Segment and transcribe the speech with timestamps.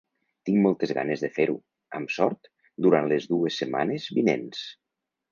[0.49, 1.57] Tinc moltes ganes de fer-ho,
[1.99, 2.49] amb sort,
[2.85, 4.63] durant les dues setmanes vinents.